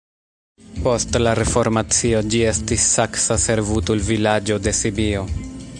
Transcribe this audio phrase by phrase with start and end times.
[0.85, 5.27] Post la reformacio ĝi estis saksa servutulvilaĝo de Sibio.